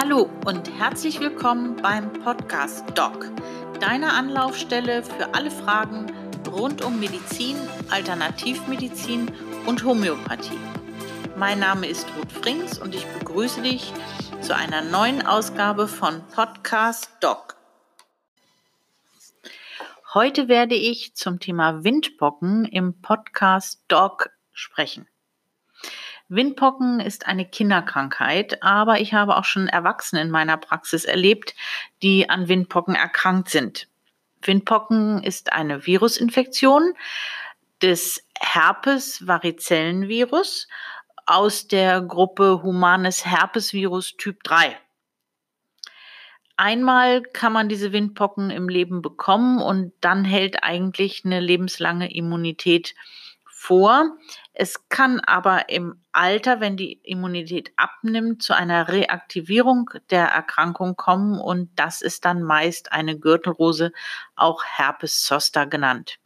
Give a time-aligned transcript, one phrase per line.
[0.00, 3.32] Hallo und herzlich willkommen beim Podcast Doc,
[3.80, 6.06] deiner Anlaufstelle für alle Fragen
[6.46, 7.56] rund um Medizin,
[7.90, 9.28] Alternativmedizin
[9.66, 10.60] und Homöopathie.
[11.36, 13.92] Mein Name ist Ruth Frings und ich begrüße dich
[14.40, 17.56] zu einer neuen Ausgabe von Podcast Doc.
[20.14, 25.08] Heute werde ich zum Thema Windpocken im Podcast Doc sprechen.
[26.28, 31.54] Windpocken ist eine Kinderkrankheit, aber ich habe auch schon Erwachsene in meiner Praxis erlebt,
[32.02, 33.88] die an Windpocken erkrankt sind.
[34.42, 36.92] Windpocken ist eine Virusinfektion
[37.82, 40.68] des Herpes-Varizellenvirus
[41.26, 44.76] aus der Gruppe Humanes Herpesvirus Typ 3.
[46.56, 52.96] Einmal kann man diese Windpocken im Leben bekommen und dann hält eigentlich eine lebenslange Immunität
[53.58, 54.16] vor.
[54.52, 61.40] Es kann aber im Alter, wenn die Immunität abnimmt, zu einer Reaktivierung der Erkrankung kommen
[61.40, 63.92] und das ist dann meist eine Gürtelrose,
[64.36, 66.20] auch Herpes zoster genannt.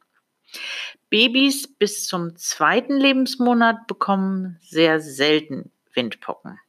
[1.08, 6.60] Babys bis zum zweiten Lebensmonat bekommen sehr selten Windpocken.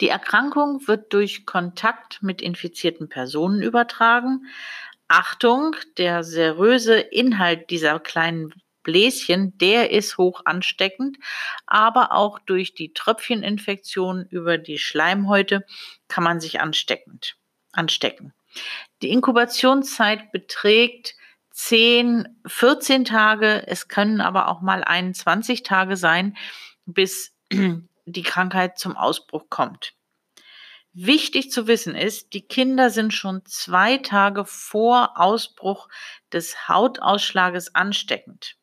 [0.00, 4.46] Die Erkrankung wird durch Kontakt mit infizierten Personen übertragen.
[5.08, 8.54] Achtung, der seröse Inhalt dieser kleinen
[8.86, 11.18] Bläschen, der ist hoch ansteckend,
[11.66, 15.66] aber auch durch die Tröpfcheninfektion über die Schleimhäute
[16.06, 17.36] kann man sich ansteckend,
[17.72, 18.32] anstecken.
[19.02, 21.16] Die Inkubationszeit beträgt
[21.50, 26.36] 10, 14 Tage, es können aber auch mal 21 Tage sein,
[26.84, 29.94] bis die Krankheit zum Ausbruch kommt.
[30.92, 35.88] Wichtig zu wissen ist, die Kinder sind schon zwei Tage vor Ausbruch
[36.32, 38.56] des Hautausschlages ansteckend.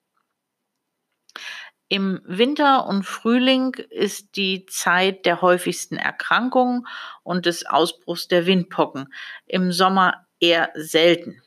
[1.89, 6.87] Im Winter und Frühling ist die Zeit der häufigsten Erkrankungen
[7.21, 9.13] und des Ausbruchs der Windpocken.
[9.45, 11.43] Im Sommer eher selten.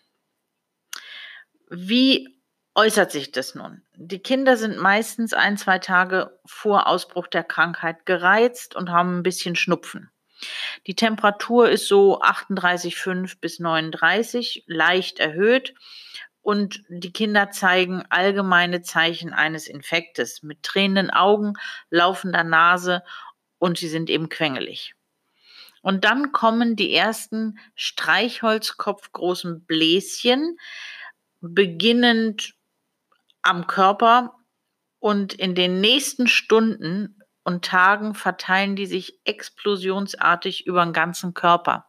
[1.69, 2.39] Wie
[2.77, 3.83] äußert sich das nun?
[3.97, 9.23] Die Kinder sind meistens ein, zwei Tage vor Ausbruch der Krankheit gereizt und haben ein
[9.25, 10.11] bisschen Schnupfen.
[10.87, 15.75] Die Temperatur ist so 38,5 bis 39, leicht erhöht
[16.47, 21.55] und die Kinder zeigen allgemeine Zeichen eines Infektes mit tränenden Augen,
[21.91, 23.03] laufender Nase
[23.59, 24.95] und sie sind eben quengelig.
[25.83, 30.57] Und dann kommen die ersten Streichholzkopfgroßen Bläschen,
[31.41, 32.55] beginnend
[33.43, 34.37] am Körper
[35.01, 37.16] und in den nächsten Stunden
[37.47, 41.87] und Tagen verteilen die sich explosionsartig über den ganzen Körper.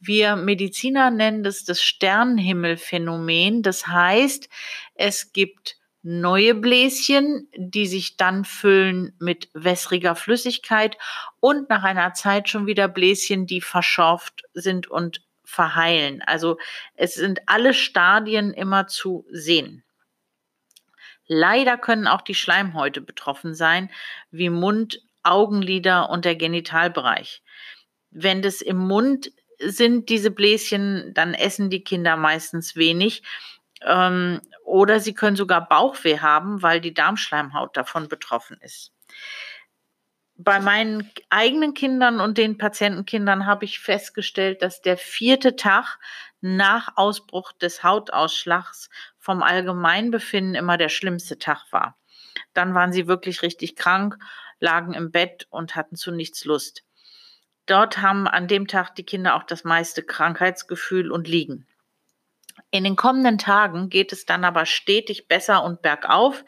[0.00, 3.62] Wir Mediziner nennen das das Sternenhimmelphänomen.
[3.62, 4.48] Das heißt,
[4.94, 10.98] es gibt neue Bläschen, die sich dann füllen mit wässriger Flüssigkeit
[11.38, 16.20] und nach einer Zeit schon wieder Bläschen, die verschorft sind und verheilen.
[16.22, 16.58] Also
[16.94, 19.84] es sind alle Stadien immer zu sehen.
[21.32, 23.88] Leider können auch die Schleimhäute betroffen sein,
[24.32, 27.44] wie Mund, Augenlider und der Genitalbereich.
[28.10, 29.30] Wenn das im Mund
[29.60, 33.22] sind diese Bläschen, dann essen die Kinder meistens wenig.
[33.82, 38.90] Ähm, oder sie können sogar Bauchweh haben, weil die Darmschleimhaut davon betroffen ist.
[40.34, 46.00] Bei meinen eigenen Kindern und den Patientenkindern habe ich festgestellt, dass der vierte Tag
[46.40, 48.90] nach Ausbruch des Hautausschlags
[49.20, 51.96] vom Allgemeinbefinden immer der schlimmste Tag war.
[52.54, 54.16] Dann waren sie wirklich richtig krank,
[54.58, 56.82] lagen im Bett und hatten zu nichts Lust.
[57.66, 61.66] Dort haben an dem Tag die Kinder auch das meiste Krankheitsgefühl und liegen.
[62.72, 66.44] In den kommenden Tagen geht es dann aber stetig besser und bergauf.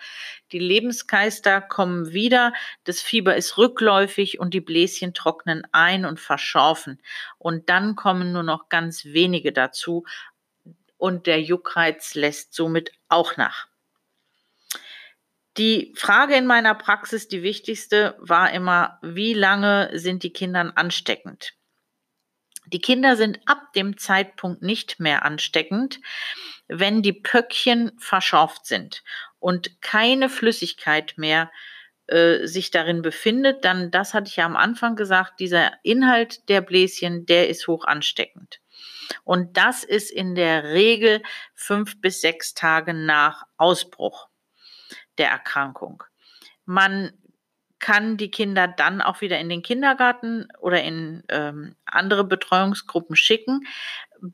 [0.53, 2.53] Die Lebensgeister kommen wieder,
[2.85, 7.01] das Fieber ist rückläufig und die Bläschen trocknen ein und verschorfen.
[7.39, 10.05] Und dann kommen nur noch ganz wenige dazu
[11.03, 13.67] und der Juckreiz lässt somit auch nach.
[15.57, 21.55] Die Frage in meiner Praxis, die wichtigste, war immer, wie lange sind die Kindern ansteckend?
[22.67, 25.99] Die Kinder sind ab dem Zeitpunkt nicht mehr ansteckend,
[26.69, 29.03] wenn die Pöckchen verschorft sind
[29.41, 31.51] und keine Flüssigkeit mehr
[32.07, 36.61] äh, sich darin befindet, dann, das hatte ich ja am Anfang gesagt, dieser Inhalt der
[36.61, 38.62] Bläschen, der ist hoch ansteckend.
[39.25, 41.23] Und das ist in der Regel
[41.55, 44.29] fünf bis sechs Tage nach Ausbruch
[45.19, 46.05] der Erkrankung.
[46.65, 47.13] Man
[47.79, 53.67] kann die Kinder dann auch wieder in den Kindergarten oder in ähm, andere Betreuungsgruppen schicken.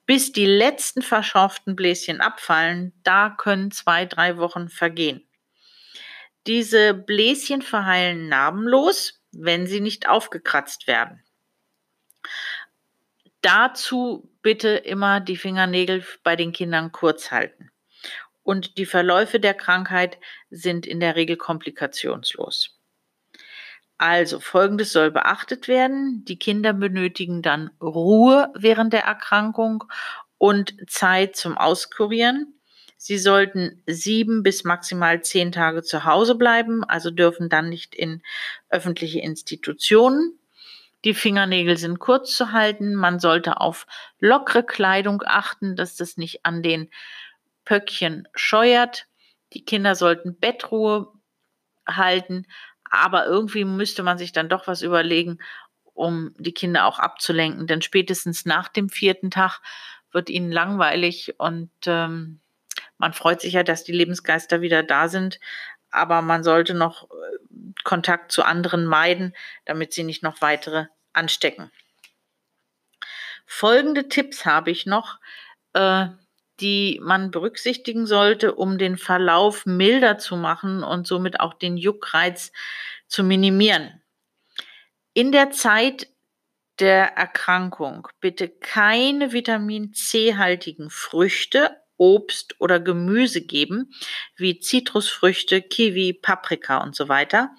[0.04, 5.26] Bis die letzten verschorften Bläschen abfallen, da können zwei, drei Wochen vergehen.
[6.46, 11.24] Diese Bläschen verheilen narbenlos, wenn sie nicht aufgekratzt werden.
[13.48, 17.70] Dazu bitte immer die Fingernägel bei den Kindern kurz halten.
[18.42, 20.18] Und die Verläufe der Krankheit
[20.50, 22.78] sind in der Regel komplikationslos.
[23.96, 26.26] Also, folgendes soll beachtet werden.
[26.26, 29.84] Die Kinder benötigen dann Ruhe während der Erkrankung
[30.36, 32.60] und Zeit zum Auskurieren.
[32.98, 38.22] Sie sollten sieben bis maximal zehn Tage zu Hause bleiben, also dürfen dann nicht in
[38.68, 40.37] öffentliche Institutionen.
[41.04, 42.94] Die Fingernägel sind kurz zu halten.
[42.94, 43.86] Man sollte auf
[44.18, 46.90] lockere Kleidung achten, dass das nicht an den
[47.64, 49.06] Pöckchen scheuert.
[49.52, 51.12] Die Kinder sollten Bettruhe
[51.86, 52.46] halten,
[52.84, 55.38] aber irgendwie müsste man sich dann doch was überlegen,
[55.94, 59.60] um die Kinder auch abzulenken, denn spätestens nach dem vierten Tag
[60.12, 62.40] wird ihnen langweilig und ähm,
[62.98, 65.40] man freut sich ja, dass die Lebensgeister wieder da sind,
[65.90, 71.70] aber man sollte noch äh, Kontakt zu anderen meiden, damit sie nicht noch weitere anstecken.
[73.46, 75.18] Folgende Tipps habe ich noch,
[75.72, 76.08] äh,
[76.60, 82.52] die man berücksichtigen sollte, um den Verlauf milder zu machen und somit auch den Juckreiz
[83.06, 84.02] zu minimieren.
[85.14, 86.08] In der Zeit
[86.78, 93.92] der Erkrankung bitte keine Vitamin C-haltigen Früchte, Obst oder Gemüse geben,
[94.36, 97.50] wie Zitrusfrüchte, Kiwi, Paprika und so weiter.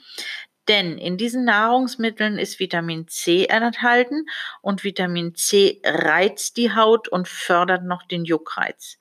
[0.70, 4.28] Denn in diesen Nahrungsmitteln ist Vitamin C enthalten
[4.62, 9.00] und Vitamin C reizt die Haut und fördert noch den Juckreiz.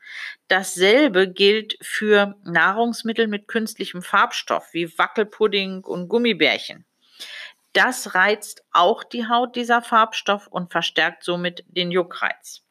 [0.48, 6.86] Dasselbe gilt für Nahrungsmittel mit künstlichem Farbstoff wie Wackelpudding und Gummibärchen.
[7.74, 12.62] Das reizt auch die Haut dieser Farbstoff und verstärkt somit den Juckreiz.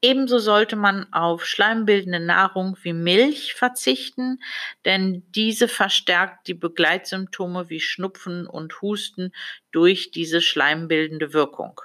[0.00, 4.42] Ebenso sollte man auf schleimbildende Nahrung wie Milch verzichten,
[4.84, 9.32] denn diese verstärkt die Begleitsymptome wie Schnupfen und Husten
[9.70, 11.80] durch diese schleimbildende Wirkung.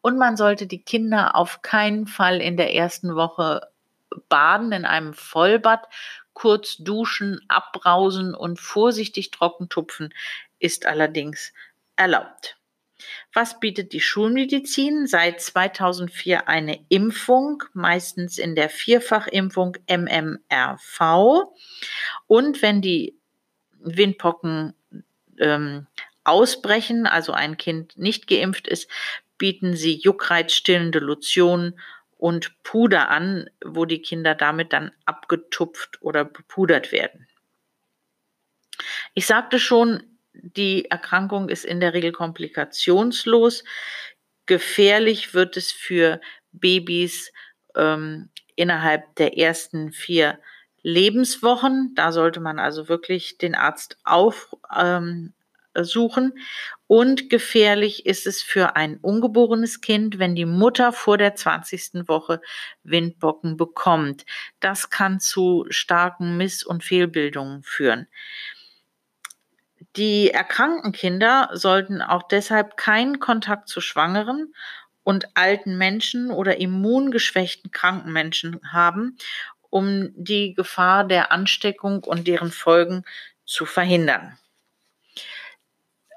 [0.00, 3.68] Und man sollte die Kinder auf keinen Fall in der ersten Woche
[4.28, 5.88] baden in einem Vollbad,
[6.34, 10.12] kurz duschen, abbrausen und vorsichtig trocken tupfen
[10.58, 11.52] ist allerdings
[11.96, 12.58] erlaubt.
[13.34, 15.08] Was bietet die Schulmedizin?
[15.08, 21.52] Seit 2004 eine Impfung, meistens in der Vierfachimpfung MMRV.
[22.28, 23.18] Und wenn die
[23.80, 24.74] Windpocken
[25.38, 25.88] ähm,
[26.22, 28.88] ausbrechen, also ein Kind nicht geimpft ist,
[29.36, 31.78] bieten sie juckreizstillende Lotionen
[32.16, 37.26] und Puder an, wo die Kinder damit dann abgetupft oder bepudert werden.
[39.12, 43.64] Ich sagte schon, die Erkrankung ist in der Regel komplikationslos.
[44.46, 46.20] Gefährlich wird es für
[46.52, 47.32] Babys
[47.76, 50.38] ähm, innerhalb der ersten vier
[50.82, 51.92] Lebenswochen.
[51.94, 55.32] Da sollte man also wirklich den Arzt aufsuchen.
[55.74, 56.32] Ähm,
[56.86, 62.06] und gefährlich ist es für ein ungeborenes Kind, wenn die Mutter vor der 20.
[62.06, 62.40] Woche
[62.82, 64.26] Windbocken bekommt.
[64.60, 68.06] Das kann zu starken Miss- und Fehlbildungen führen.
[69.96, 74.54] Die erkrankten Kinder sollten auch deshalb keinen Kontakt zu Schwangeren
[75.02, 79.18] und alten Menschen oder immungeschwächten kranken Menschen haben,
[79.70, 83.04] um die Gefahr der Ansteckung und deren Folgen
[83.44, 84.38] zu verhindern.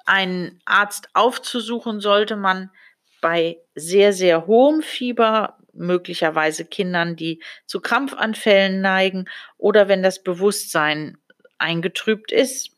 [0.05, 2.71] Einen Arzt aufzusuchen sollte man
[3.19, 9.25] bei sehr, sehr hohem Fieber, möglicherweise Kindern, die zu Krampfanfällen neigen
[9.57, 11.17] oder wenn das Bewusstsein
[11.57, 12.76] eingetrübt ist,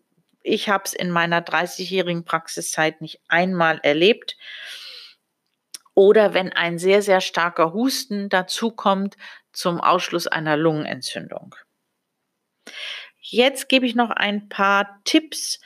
[0.50, 4.38] ich habe es in meiner 30-jährigen Praxiszeit nicht einmal erlebt.
[5.94, 9.16] Oder wenn ein sehr, sehr starker Husten dazukommt
[9.52, 11.56] zum Ausschluss einer Lungenentzündung.
[13.20, 15.60] Jetzt gebe ich noch ein paar Tipps,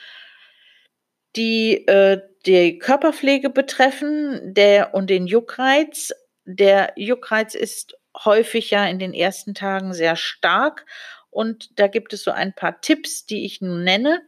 [1.36, 6.12] die äh, die Körperpflege betreffen der, und den Juckreiz.
[6.46, 10.86] Der Juckreiz ist häufig ja in den ersten Tagen sehr stark
[11.30, 14.22] und da gibt es so ein paar Tipps, die ich nun nenne.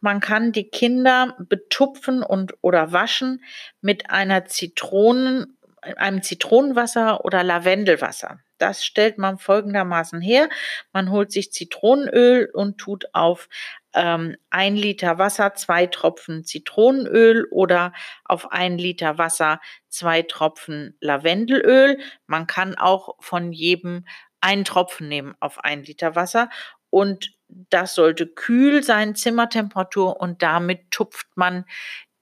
[0.00, 3.42] Man kann die Kinder betupfen und oder waschen
[3.80, 8.40] mit einer Zitronen, einem Zitronenwasser oder Lavendelwasser.
[8.58, 10.48] Das stellt man folgendermaßen her.
[10.92, 13.48] Man holt sich Zitronenöl und tut auf
[13.94, 17.92] ähm, ein Liter Wasser zwei Tropfen Zitronenöl oder
[18.24, 21.98] auf ein Liter Wasser zwei Tropfen Lavendelöl.
[22.26, 24.04] Man kann auch von jedem
[24.40, 26.48] einen Tropfen nehmen auf ein Liter Wasser
[26.90, 31.64] und das sollte kühl sein, Zimmertemperatur und damit tupft man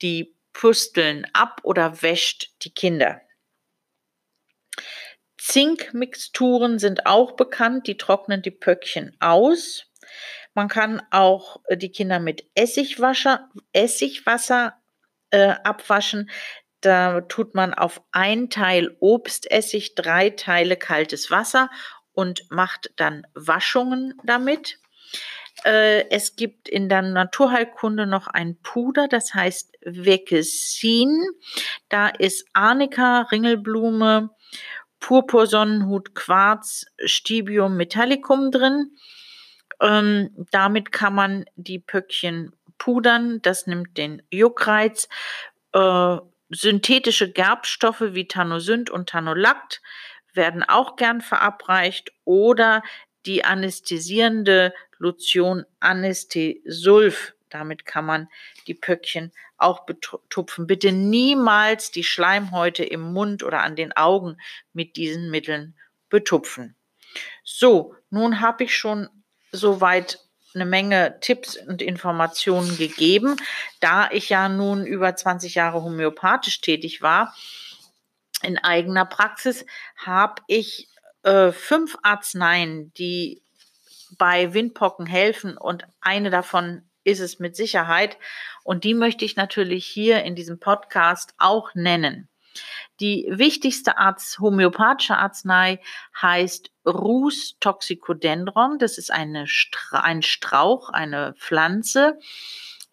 [0.03, 3.21] die Pusteln ab oder wäscht die Kinder.
[5.39, 9.87] Zinkmixturen sind auch bekannt, die trocknen die Pöckchen aus.
[10.55, 13.51] Man kann auch äh, die Kinder mit Essigwasser,
[15.31, 16.31] äh, abwaschen.
[16.81, 21.69] Da tut man auf ein Teil Obstessig drei Teile kaltes Wasser
[22.13, 24.79] und macht dann Waschungen damit.
[25.65, 31.25] Äh, es gibt in der Naturheilkunde noch ein Puder, das heißt Vekesin.
[31.89, 34.31] Da ist Arnika, Ringelblume,
[35.01, 38.97] Purpursonnenhut, Quarz, Stibium metallicum drin.
[39.81, 43.41] Ähm, damit kann man die Pöckchen pudern.
[43.43, 45.09] Das nimmt den Juckreiz.
[45.73, 46.17] Äh,
[46.51, 49.83] synthetische Gerbstoffe wie Tanosynt und Tanolakt
[50.33, 52.83] werden auch gern verabreicht oder
[53.27, 57.35] die anästhesierende Lotion Anästhesulf.
[57.49, 58.29] Damit kann man
[58.67, 60.67] die Pöckchen auch betupfen.
[60.67, 64.37] Bitte niemals die Schleimhäute im Mund oder an den Augen
[64.73, 65.75] mit diesen Mitteln
[66.09, 66.75] betupfen.
[67.45, 69.09] So, nun habe ich schon
[69.53, 70.21] soweit
[70.55, 73.37] eine Menge Tipps und Informationen gegeben.
[73.81, 77.35] Da ich ja nun über 20 Jahre homöopathisch tätig war,
[78.43, 79.65] in eigener Praxis,
[79.97, 80.89] habe ich
[81.27, 83.43] äh, fünf Arzneien, die
[84.17, 88.17] bei Windpocken helfen und eine davon ist es mit Sicherheit.
[88.63, 92.29] Und die möchte ich natürlich hier in diesem Podcast auch nennen.
[93.01, 95.81] Die wichtigste Arzt, homöopathische Arznei
[96.21, 98.79] heißt Rus toxicodendron.
[98.79, 99.47] Das ist eine
[99.93, 102.19] ein Strauch, eine Pflanze.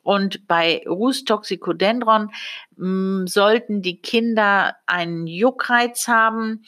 [0.01, 2.31] Und bei Rus toxicodendron
[2.77, 6.63] hm, sollten die Kinder einen Juckreiz haben,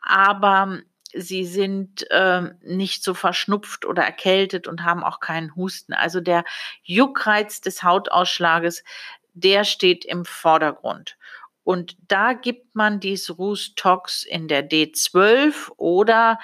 [0.00, 0.80] aber
[1.18, 5.92] sie sind äh, nicht so verschnupft oder erkältet und haben auch keinen Husten.
[5.92, 6.44] Also der
[6.82, 8.84] Juckreiz des Hautausschlages,
[9.34, 11.16] der steht im Vordergrund.
[11.64, 16.38] Und da gibt man dies Rustox in der D12 oder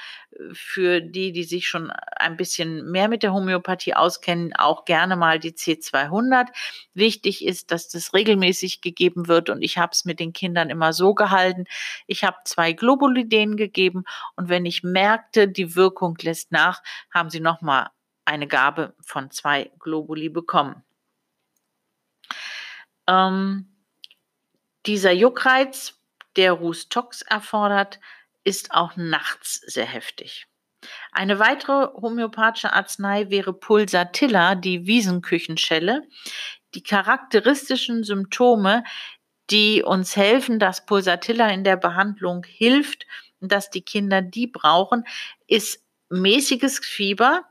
[0.53, 5.39] für die, die sich schon ein bisschen mehr mit der Homöopathie auskennen, auch gerne mal
[5.39, 6.49] die C200.
[6.95, 10.93] Wichtig ist, dass das regelmäßig gegeben wird und ich habe es mit den Kindern immer
[10.93, 11.65] so gehalten.
[12.07, 14.05] Ich habe zwei Globulideen gegeben
[14.37, 17.91] und wenn ich merkte, die Wirkung lässt nach, haben sie nochmal
[18.25, 20.83] eine Gabe von zwei Globuli bekommen.
[23.07, 23.69] Ähm,
[24.87, 26.01] dieser Juckreiz,
[26.37, 28.01] der Rustox erfordert,
[28.45, 30.47] ist auch nachts sehr heftig.
[31.13, 36.03] Eine weitere homöopathische Arznei wäre Pulsatilla, die Wiesenküchenschelle.
[36.75, 38.85] Die charakteristischen Symptome,
[39.51, 43.07] die uns helfen, dass Pulsatilla in der Behandlung hilft
[43.41, 45.05] und dass die Kinder die brauchen,
[45.47, 47.45] ist mäßiges Fieber,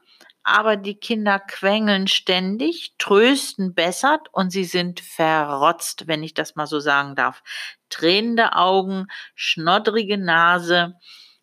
[0.44, 6.68] aber die Kinder quengeln ständig, trösten bessert und sie sind verrotzt, wenn ich das mal
[6.68, 7.42] so sagen darf.
[7.90, 10.96] Tränende Augen, schnoddrige Nase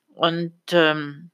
[0.09, 1.31] und ähm,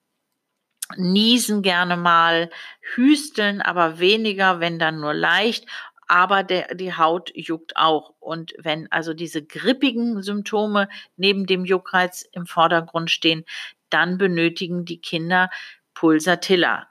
[0.97, 2.51] niesen gerne mal,
[2.95, 5.67] hüsteln aber weniger, wenn dann nur leicht.
[6.09, 8.15] Aber der, die Haut juckt auch.
[8.21, 13.45] Und wenn also diese grippigen Symptome neben dem Juckreiz im Vordergrund stehen,
[13.91, 15.51] dann benötigen die Kinder
[15.95, 16.87] Pulsatilla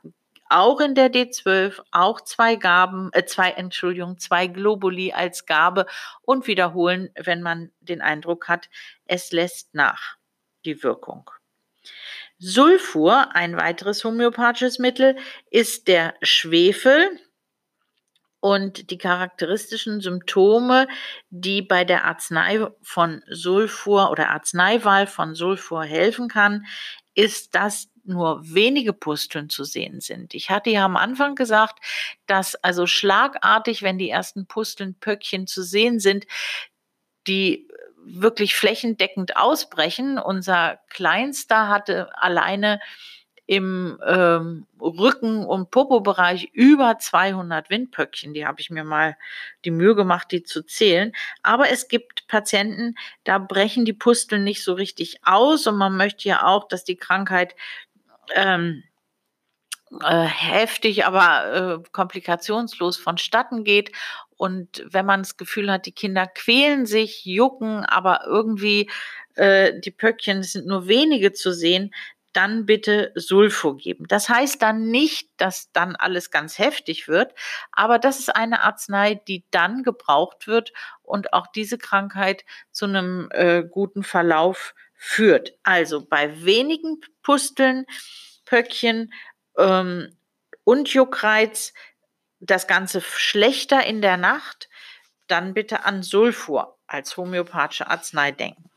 [0.47, 5.85] auch in der D12, auch zwei Gaben, äh, zwei, Entschuldigung, zwei Globuli als Gabe
[6.21, 8.69] und wiederholen, wenn man den Eindruck hat,
[9.05, 10.17] es lässt nach
[10.65, 11.29] die Wirkung.
[12.37, 15.17] Sulfur, ein weiteres homöopathisches Mittel,
[15.49, 17.19] ist der Schwefel.
[18.39, 20.87] Und die charakteristischen Symptome,
[21.29, 26.65] die bei der Arznei von Sulfur oder Arzneiwahl von Sulfur helfen kann,
[27.15, 30.33] ist, dass nur wenige Pusteln zu sehen sind.
[30.33, 31.79] Ich hatte ja am Anfang gesagt,
[32.27, 36.25] dass also schlagartig, wenn die ersten Pusteln, Pöckchen zu sehen sind,
[37.27, 37.67] die
[38.05, 40.19] wirklich flächendeckend ausbrechen.
[40.19, 42.79] Unser Kleinster hatte alleine
[43.47, 48.33] im ähm, Rücken- und Popo-Bereich über 200 Windpöckchen.
[48.33, 49.17] Die habe ich mir mal
[49.65, 51.12] die Mühe gemacht, die zu zählen.
[51.43, 56.27] Aber es gibt Patienten, da brechen die Pusteln nicht so richtig aus und man möchte
[56.27, 57.55] ja auch, dass die Krankheit
[58.34, 58.84] ähm,
[60.01, 63.91] äh, heftig, aber äh, komplikationslos vonstatten geht.
[64.38, 68.89] Und wenn man das Gefühl hat, die Kinder quälen sich, jucken, aber irgendwie
[69.36, 71.94] äh, die Pöckchen sind nur wenige zu sehen,
[72.34, 74.05] dann bitte Sulfo geben.
[74.10, 77.34] Das heißt dann nicht, dass dann alles ganz heftig wird,
[77.72, 83.29] aber das ist eine Arznei, die dann gebraucht wird und auch diese Krankheit zu einem
[83.32, 85.53] äh, guten Verlauf führt.
[85.62, 87.85] Also bei wenigen Pusteln,
[88.43, 89.13] Pöckchen
[89.55, 90.17] ähm,
[90.63, 91.74] und Juckreiz,
[92.39, 94.67] das Ganze schlechter in der Nacht,
[95.27, 98.69] dann bitte an Sulfur als homöopathische Arznei denken.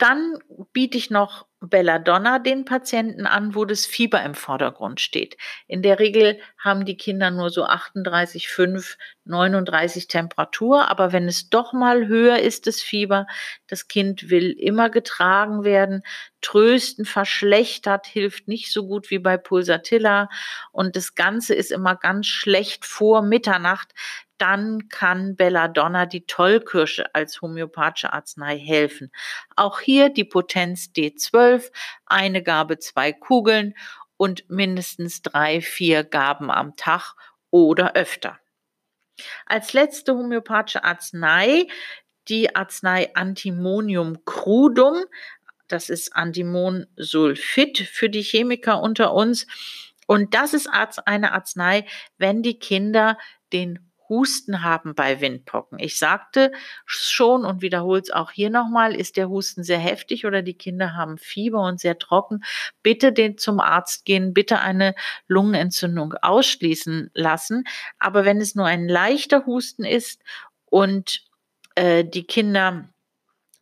[0.00, 0.38] Dann
[0.72, 5.36] biete ich noch Belladonna den Patienten an, wo das Fieber im Vordergrund steht.
[5.66, 11.74] In der Regel haben die Kinder nur so 38,5, 39 Temperatur, aber wenn es doch
[11.74, 13.26] mal höher ist, das Fieber,
[13.66, 16.02] das Kind will immer getragen werden,
[16.40, 20.30] trösten, verschlechtert, hilft nicht so gut wie bei Pulsatilla
[20.72, 23.92] und das Ganze ist immer ganz schlecht vor Mitternacht
[24.40, 29.12] dann kann Belladonna die Tollkirsche als homöopathische Arznei helfen.
[29.54, 31.70] Auch hier die Potenz D12,
[32.06, 33.74] eine Gabe, zwei Kugeln
[34.16, 37.14] und mindestens drei, vier Gaben am Tag
[37.50, 38.38] oder öfter.
[39.44, 41.66] Als letzte homöopathische Arznei
[42.28, 45.04] die Arznei Antimonium crudum.
[45.68, 49.46] Das ist Antimonsulfid für die Chemiker unter uns.
[50.06, 51.86] Und das ist eine Arznei,
[52.18, 53.18] wenn die Kinder
[53.52, 55.78] den Husten haben bei Windpocken.
[55.78, 56.52] Ich sagte
[56.84, 60.94] schon und wiederhole es auch hier nochmal, ist der Husten sehr heftig oder die Kinder
[60.94, 62.44] haben Fieber und sehr trocken,
[62.82, 64.94] bitte den zum Arzt gehen, bitte eine
[65.28, 67.64] Lungenentzündung ausschließen lassen.
[67.98, 70.22] Aber wenn es nur ein leichter Husten ist
[70.66, 71.22] und
[71.76, 72.90] äh, die Kinder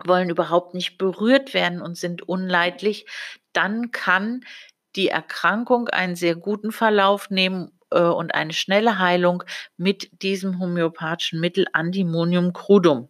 [0.04, 3.06] wollen überhaupt nicht berührt werden und sind unleidlich,
[3.52, 4.44] dann kann
[4.96, 9.42] die Erkrankung einen sehr guten Verlauf nehmen äh, und eine schnelle Heilung
[9.76, 13.08] mit diesem homöopathischen Mittel Antimonium crudum.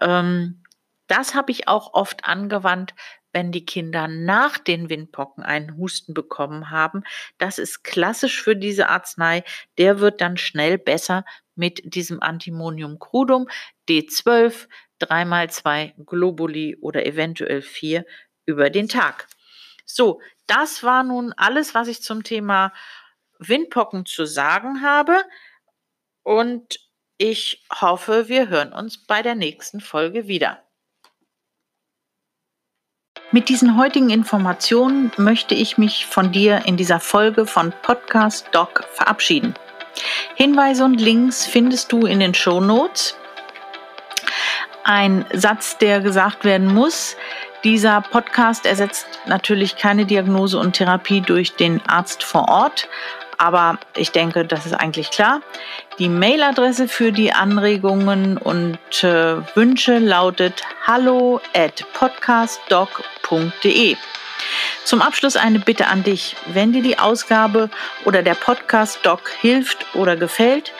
[0.00, 0.62] Ähm,
[1.06, 2.94] das habe ich auch oft angewandt,
[3.32, 7.02] wenn die Kinder nach den Windpocken einen Husten bekommen haben.
[7.38, 9.42] Das ist klassisch für diese Arznei.
[9.78, 13.48] Der wird dann schnell besser mit diesem Antimonium crudum
[13.88, 14.68] D12,
[15.00, 18.04] 3x2 Globuli oder eventuell 4
[18.46, 19.26] über den Tag.
[19.84, 22.72] So, das war nun alles, was ich zum Thema
[23.48, 25.24] Windpocken zu sagen habe.
[26.22, 26.78] Und
[27.18, 30.62] ich hoffe, wir hören uns bei der nächsten Folge wieder.
[33.30, 38.84] Mit diesen heutigen Informationen möchte ich mich von dir in dieser Folge von Podcast Doc
[38.92, 39.54] verabschieden.
[40.34, 43.16] Hinweise und Links findest du in den Show Notes.
[44.84, 47.16] Ein Satz, der gesagt werden muss,
[47.64, 52.88] dieser Podcast ersetzt natürlich keine Diagnose und Therapie durch den Arzt vor Ort,
[53.38, 55.40] aber ich denke, das ist eigentlich klar.
[55.98, 63.96] Die Mailadresse für die Anregungen und äh, Wünsche lautet hallo at podcastdoc.de.
[64.84, 66.36] Zum Abschluss eine Bitte an dich.
[66.46, 67.70] Wenn dir die Ausgabe
[68.04, 70.72] oder der Podcast Doc hilft oder gefällt,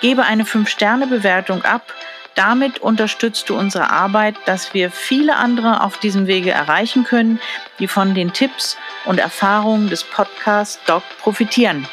[0.00, 1.92] gebe eine 5-Sterne-Bewertung ab.
[2.34, 7.40] Damit unterstützt du unsere Arbeit, dass wir viele andere auf diesem Wege erreichen können,
[7.80, 11.88] die von den Tipps und Erfahrungen des Podcast Doc profitieren.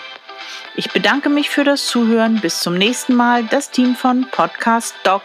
[0.78, 2.42] Ich bedanke mich für das Zuhören.
[2.42, 3.46] Bis zum nächsten Mal.
[3.46, 5.22] Das Team von Podcast Doc.